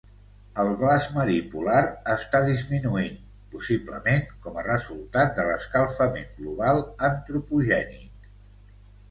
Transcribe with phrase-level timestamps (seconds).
[0.61, 3.19] El glaç marí polar està disminuint,
[3.57, 8.35] possiblement com a resultat de l'escalfament global antropogènic.